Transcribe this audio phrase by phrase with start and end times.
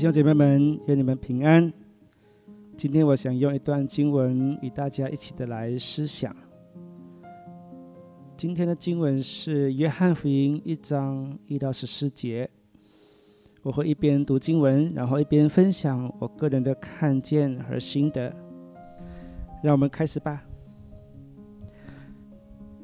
[0.00, 1.70] 兄姐妹们，愿你们平安。
[2.74, 6.34] 今天我想用一段经文与大家一起的来思想。
[8.34, 12.48] 今天的经文是约翰福音一章一到十四节。
[13.60, 18.34] 我会一边读经文，然后一边分享我个人的看见和心得。
[19.62, 20.42] 让我们开始吧。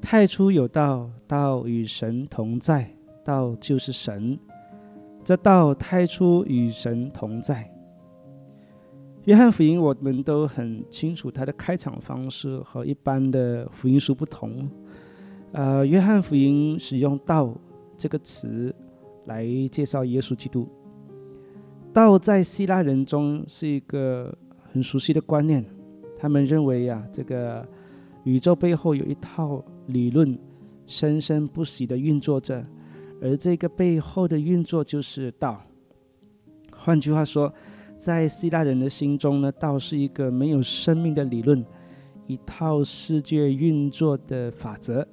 [0.03, 2.95] 太初有道，道与神同在，
[3.25, 4.39] 道就是神。
[5.27, 7.69] 这道太初与神同在。
[9.25, 14.70] 约翰福音我们都很清楚，它的开场方式和一般的福音书不同。
[15.51, 17.53] 呃，约翰福音使用“道”
[17.98, 18.73] 这个词
[19.25, 20.69] 来介绍耶稣基督。
[21.93, 24.33] 道在希腊人中是一个
[24.73, 25.65] 很熟悉的观念，
[26.17, 27.67] 他们认为呀，这个
[28.23, 30.39] 宇宙背后有一套理论，
[30.87, 32.65] 生生不息的运作着。
[33.20, 35.62] 而这个背后的运作就是道。
[36.70, 37.53] 换句话说，
[37.98, 41.64] 在希腊人的心中呢，道是一个没有生命的理论，
[42.27, 45.06] 一套世界运作的法则。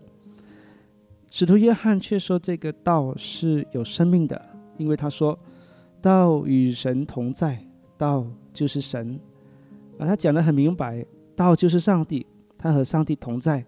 [1.31, 4.39] 使徒约翰却说这个道是有生命的，
[4.77, 5.37] 因为他说
[6.01, 7.65] 道与神同在，
[7.97, 9.19] 道就是神。
[9.97, 11.03] 啊，他讲得很明白，
[11.35, 12.25] 道就是上帝，
[12.57, 13.65] 他和上帝同在，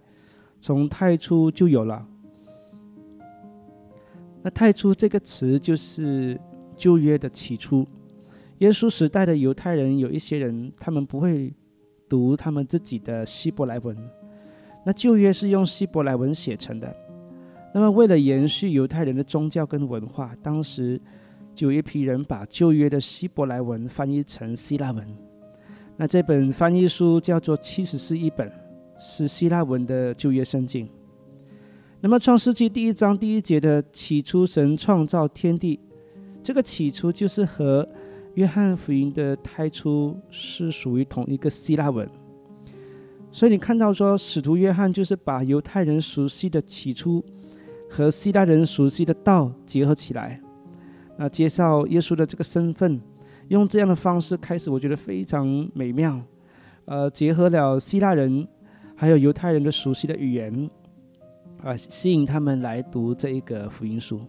[0.59, 2.05] 从太初就有了。
[4.45, 6.39] 那太初这个词就是
[6.77, 7.83] 旧约的起初。
[8.59, 11.51] 耶稣时代的犹太人有一些人，他们不会
[12.07, 13.97] 读他们自己的希伯来文。
[14.85, 16.95] 那旧约是用希伯来文写成的。
[17.73, 21.01] 那么为了延续犹太人的宗教跟文化，当时
[21.55, 25.03] 就有一批人把旧约的希伯来文翻译成希腊文。
[25.97, 28.47] 那这本翻译书叫做《七十四译本》，
[28.99, 30.87] 是希腊文的旧约圣经。
[32.05, 35.79] 那么，《创世纪》第一章第一节的“起初神创造天地”，
[36.43, 37.89] 这个“起初”就是和
[38.35, 42.07] 约翰福音的“太初”是属于同一个希腊文。
[43.31, 47.25] 所以你看到说，使徒约翰就是把犹太人熟悉的“起初”
[47.89, 50.39] 和希腊人熟悉的“道”结合起来，
[51.17, 53.01] 那介绍耶稣的这个身份，
[53.47, 56.21] 用这样的方式开始，我觉得非常美妙。
[56.85, 58.47] 呃，结合了希腊人
[58.95, 60.69] 还有犹太人的熟悉的语言。
[61.65, 64.21] 啊，吸引他们来读这一个福音书。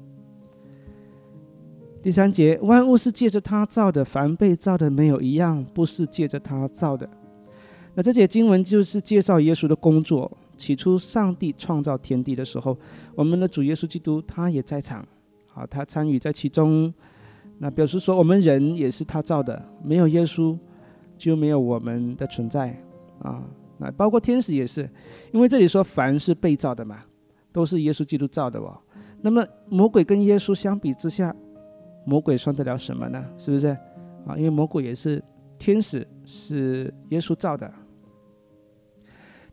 [2.02, 7.06] 第三节，万物是借着他造的，凡被造的没有一样不是借着他造的。
[7.94, 10.34] 那这节经文就是介绍耶稣的工作。
[10.56, 12.74] 起初，上帝创造天地的时候，
[13.14, 15.06] 我们的主耶稣基督他也在场，
[15.46, 16.92] 好，他参与在其中。
[17.58, 20.56] 那表示说，我们人也是他造的，没有耶稣
[21.18, 22.82] 就没有我们的存在
[23.18, 23.44] 啊。
[23.76, 24.88] 那包括天使也是，
[25.34, 27.04] 因为这里说凡是被造的嘛。
[27.56, 28.78] 都是耶稣基督造的哦。
[29.22, 31.34] 那么魔鬼跟耶稣相比之下，
[32.04, 33.24] 魔鬼算得了什么呢？
[33.38, 33.68] 是不是
[34.26, 34.36] 啊？
[34.36, 35.24] 因为魔鬼也是
[35.58, 37.72] 天使，是耶稣造的。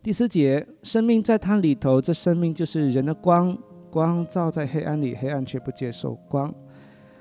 [0.02, 3.56] 第四节，生命在它里头，这生命就是人的光，
[3.90, 6.54] 光照在黑暗里，黑暗却不接受光。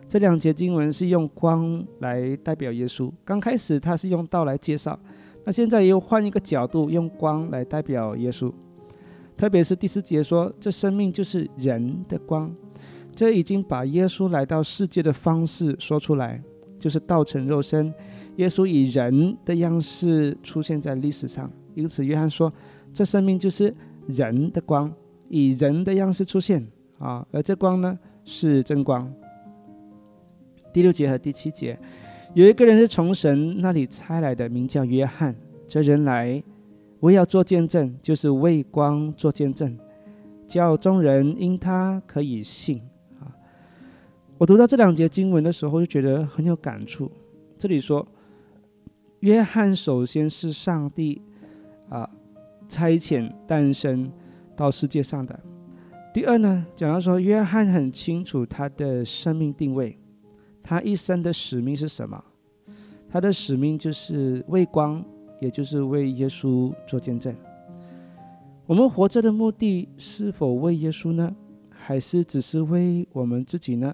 [0.10, 3.10] 这两节经文是用光来代表耶稣。
[3.24, 5.00] 刚开始他是用道来介绍，
[5.46, 8.54] 那现在又换一个角度，用光来代表耶稣。
[9.36, 12.54] 特别是第四节说，这生命就是人的光，
[13.16, 16.42] 这已经把耶稣来到世界的方式说出来，
[16.80, 17.94] 就是道成肉身，
[18.38, 21.52] 耶稣以人的样式出现在历史上。
[21.76, 22.52] 因此，约翰说，
[22.94, 23.76] 这生命就是
[24.08, 24.94] 人的光，
[25.28, 26.64] 以人的样式出现
[27.00, 29.12] 啊，而这光呢是真光。
[30.72, 31.78] 第六节和第七节，
[32.34, 35.36] 有一个人是从神那里差来的，名叫约翰，
[35.68, 36.42] 这人来。
[37.04, 39.78] 我要做见证，就是为光做见证，
[40.48, 42.82] 叫众人因他可以信
[43.20, 43.28] 啊！
[44.38, 47.12] 我读到这两节经文的时候，就觉得很有感触。
[47.58, 48.08] 这里说，
[49.20, 51.22] 约翰首先是上帝
[51.90, 52.10] 啊
[52.70, 54.10] 差遣诞生
[54.56, 55.38] 到世界上的。
[56.14, 60.00] 第二呢，讲到说，约翰很清楚他的生命定位，
[60.64, 62.24] 他一生的使命是什么？
[63.10, 65.04] 他的使命就是为光。
[65.44, 67.36] 也就是为耶稣做见证。
[68.66, 71.36] 我们活着的目的是否为耶稣呢？
[71.70, 73.94] 还是只是为我们自己呢？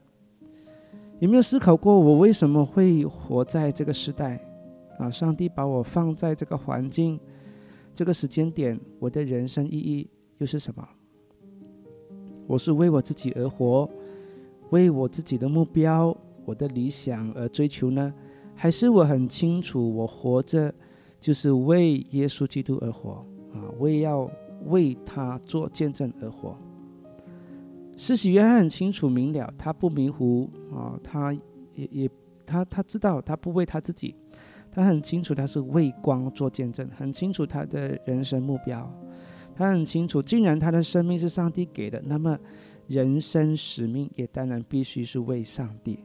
[1.18, 4.40] 有没有思考过，我为什么会活在这个时代？
[5.00, 7.20] 啊，上帝把我放在这个环境、
[7.96, 10.08] 这个时间点，我的人生意义
[10.38, 10.88] 又是什么？
[12.46, 13.90] 我是为我自己而活，
[14.70, 16.16] 为我自己的目标、
[16.46, 18.14] 我的理想而追求呢？
[18.54, 20.72] 还是我很清楚，我活着？
[21.20, 24.30] 就是为耶稣基督而活啊，为要
[24.66, 26.58] 为他做见证而活。
[27.96, 31.34] 施洗约翰很清楚明了，他不迷糊啊，他
[31.76, 32.10] 也也
[32.46, 34.16] 他他知道他不为他自己，
[34.72, 38.90] 他很清楚他是为光做见证，很清楚他的人生目标，
[39.54, 42.40] 他很清楚，既然他的生命是上帝给的，那么
[42.88, 46.00] 人生使命也当然必须是为上帝。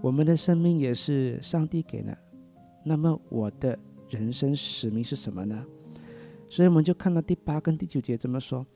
[0.00, 2.16] 我们的生命也是上帝给的，
[2.84, 3.78] 那么我的
[4.08, 5.64] 人生使命是什么呢？
[6.48, 8.66] 所以我们就看到第八跟第九节怎么说。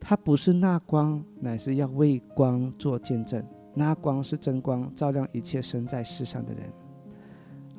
[0.00, 3.44] 他不是那光，乃是要为光做见证。
[3.74, 6.64] 那光是真光，照亮一切生在世上的人。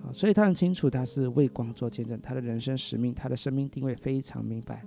[0.02, 2.18] 啊，所以他很清楚，他是为光做见证。
[2.22, 4.86] 他的人生使命，他的生命定位非常明白。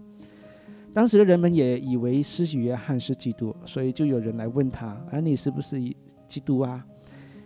[0.94, 5.78] 当时的人们也以为施洗约翰是基督，所以就有人来问他：“而你是不是
[6.26, 6.82] 基督啊？”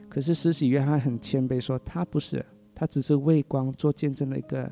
[0.08, 2.46] 可是施洗约翰很谦卑说：“他不是，
[2.80, 4.70] 他只是为光做见证的一个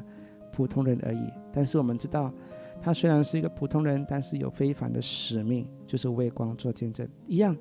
[0.51, 2.33] 普通人而已。”但是我们知道。
[2.81, 7.07] 他虽然是一个普通人，但是有非凡的使命，就是为光做见证。
[7.27, 7.55] 一样，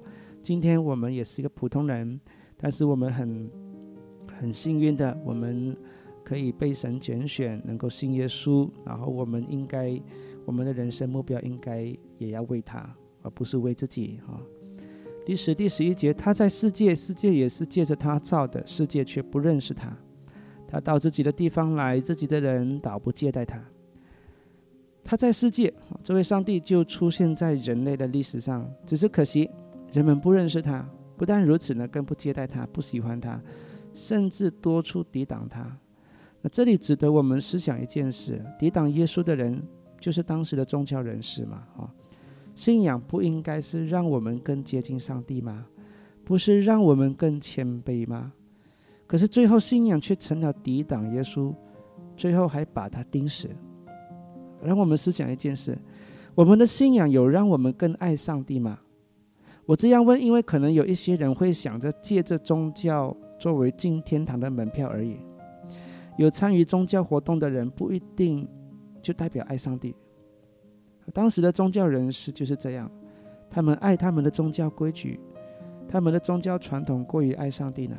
[0.44, 2.22] 今天我们也是一个普通人，
[2.56, 3.50] 但是我们很
[4.40, 5.76] 很幸运的，我们
[6.24, 8.70] 可以被神拣选，能够信耶稣。
[8.86, 10.00] 然后我们应该，
[10.46, 12.88] 我们的人生目标应该也要为他，
[13.24, 14.38] 而不是为自己啊。
[15.26, 19.98] 第十、第十一节，他在世界，世界也是借着他造的，世界却不认识他。
[20.68, 23.60] 他到自己的地方来，自己的人倒不接待他。
[25.04, 25.74] 他在世界，
[26.04, 29.50] 这位上帝就出现在人类的历史上，只是可惜
[29.94, 30.86] 人们不认识他。
[31.16, 33.42] 不但如此呢，更不接待他，不喜欢他，
[33.94, 35.78] 甚至多处抵挡他。
[36.42, 39.60] 那这里值得我们思想一件事：抵挡耶稣的人，
[40.00, 41.63] 就是当时的宗教人士嘛？
[41.78, 41.90] 啊，
[42.54, 45.66] 信仰不应该是让我们更接近上帝吗？
[46.24, 48.34] 不是让我们更谦卑吗？
[49.07, 51.56] 可是最后信仰却成了抵挡耶稣，
[52.15, 53.50] 最后还把他钉死。
[54.62, 55.77] 让我们思想一件事：
[56.36, 58.80] 我们的信仰有让我们更爱上帝吗？
[59.65, 65.18] 我这样问，因为可能有一些人会想着借着宗教作为进天堂的门票而已。
[66.18, 68.48] 有参与宗教活动的人不一定
[69.01, 69.95] 就代表爱上帝。
[71.13, 72.92] 当时的宗教人士就是这样，
[73.50, 75.19] 他们爱他们的宗教规矩，
[75.88, 77.95] 他们的宗教传统过于爱上帝呢。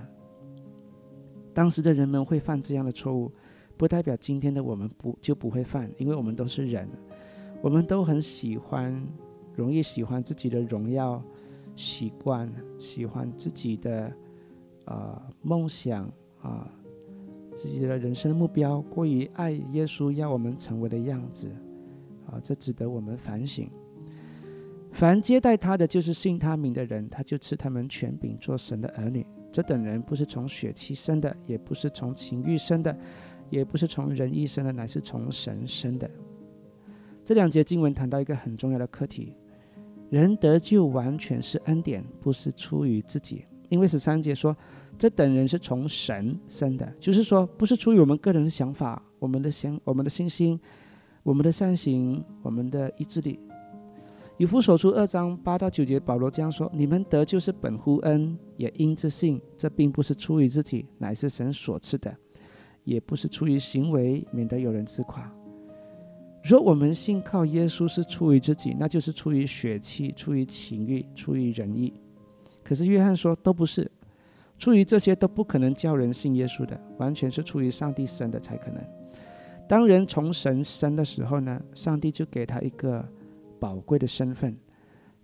[1.58, 3.32] 当时的人们会犯这样的错误。
[3.76, 6.88] 不代表今天的我们不就不会犯，因为我们都是人，
[7.60, 9.04] 我们都很喜欢，
[9.56, 11.20] 容易喜欢自己的荣耀、
[11.74, 14.12] 习惯，喜欢自己的
[14.84, 16.08] 呃梦想
[16.42, 16.70] 啊，
[17.56, 21.48] 自己的人生目标，过于爱耶稣要我们成为的样子
[22.28, 23.68] 啊，这值得我们反省。
[24.92, 29.26] 凡接待他的，就是信他名的人，他就赐他们权柄做神的儿女。
[29.50, 32.96] 这等人不是从血气生的，也不是从情欲生的。
[33.50, 36.10] 也不是从人意生的，乃是从神生的。
[37.24, 39.32] 这两节经文谈到一个很重要的课题：
[40.10, 43.46] 人得救完全是恩典，不是出于自己。
[43.70, 44.54] 因为十三节说，
[44.98, 50.60] 这等人是从神生的，就是说，不是出于我们个人的想法、我们的心、我们的信心、
[51.22, 53.40] 我们的善行、我们的意志力。
[54.38, 59.40] 以弗所书二章八到九节，保罗这样说：你们得救是本乎恩，也因自信。
[59.56, 62.16] 这并不是出于自己，乃是神所赐的。
[62.84, 65.28] 也不是出于行为，免得有人自夸。
[66.44, 71.92] 若我们信靠耶稣是出于自己，那就是出于血气、出于情欲、出于仁义。
[72.62, 73.90] 可是约翰说都不是，
[74.56, 78.80] 出于这些都不可能叫人信耶稣的，完全是出于上帝生的才可能。
[79.68, 83.04] 当人从神生的时候呢，上帝就给他一个
[83.60, 84.56] 宝贵的身份，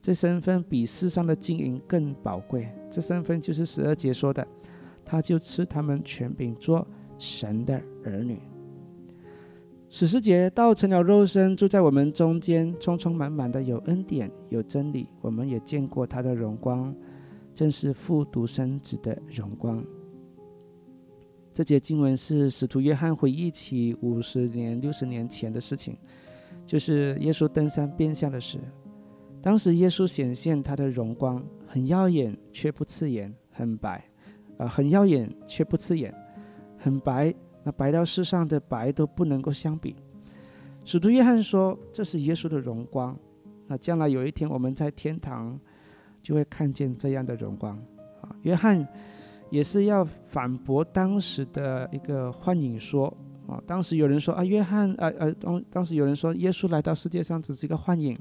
[0.00, 2.68] 这身份比世上的金银更宝贵。
[2.90, 4.46] 这身份就是十二节说的，
[5.04, 6.86] 他就赐他们权柄做。
[7.16, 8.40] 神的儿女，
[9.88, 15.06] 史诗节道成了肉身，住在我们中间，充充满满的有恩典，有真理。
[15.20, 16.92] 我们也见过他的荣光，
[17.54, 19.82] 正是复独生子的荣光。
[21.52, 25.96] 这节经文是使徒约翰回忆起五十年、六十年前的事情，
[26.66, 28.58] 就是耶稣登山变相的事。
[29.42, 34.02] 当时耶稣显现他的荣光，很耀眼却不刺眼，很白，
[34.58, 36.14] 啊，很耀眼却不刺眼。
[36.78, 39.96] 很白，那白到世上的白都不能够相比。
[40.84, 43.16] 使徒约翰说：“这是耶稣的荣光。”
[43.66, 45.58] 那将来有一天我们在天堂
[46.22, 47.74] 就会看见这样的荣光
[48.20, 48.36] 啊！
[48.42, 48.86] 约翰
[49.48, 53.10] 也是要反驳当时的一个幻影说
[53.46, 58.18] 啊，当时有人说啊，约翰呃呃当当时有人说耶稣来到世界上只是一个幻影，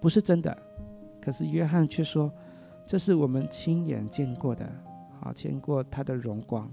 [0.00, 0.56] 不是真的。
[1.20, 2.32] 可是约翰却说，
[2.86, 4.64] 这是我们亲眼见过的
[5.20, 6.70] 啊，见过他的荣光。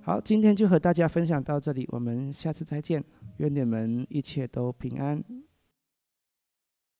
[0.00, 3.04] 好，今天就和大家分享到这里，我们下次再见，
[3.38, 5.22] 愿你们一切都平安。